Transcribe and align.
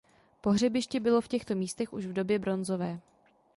Pohřebiště 0.41 0.99
bylo 0.99 1.21
v 1.21 1.27
těchto 1.27 1.55
místech 1.55 1.93
už 1.93 2.05
v 2.05 2.13
době 2.13 2.39
bronzové. 2.39 2.99